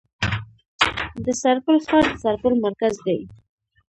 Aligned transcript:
د 1.25 1.27
سرپل 1.41 1.77
ښار 1.87 2.05
د 2.09 2.13
سرپل 2.23 2.53
مرکز 2.65 2.93
دی 3.05 3.19